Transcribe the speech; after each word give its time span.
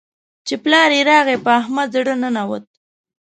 چې 0.47 0.55
پلار 0.63 0.89
يې 0.97 1.01
راغی؛ 1.09 1.37
په 1.45 1.51
احمد 1.59 1.87
زړه 1.95 2.13
ننوت. 2.21 2.65